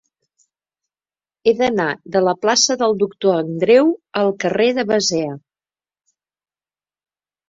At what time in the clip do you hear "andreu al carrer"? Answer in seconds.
3.41-4.71